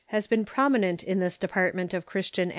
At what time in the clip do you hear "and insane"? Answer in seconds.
2.41-2.49